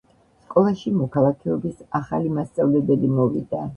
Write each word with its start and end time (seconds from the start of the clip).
სკოლაში 0.45 0.93
მოქალაქეობის 1.01 1.85
ახალი 2.03 2.33
მასწავლებელი 2.39 3.11
მოვიდა 3.21 3.63